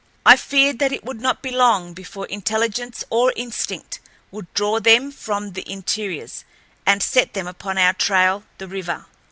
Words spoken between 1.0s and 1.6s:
would not be